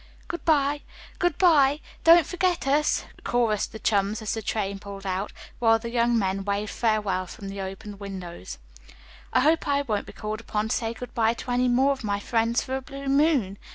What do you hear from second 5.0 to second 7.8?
out, while the young men waved farewell from the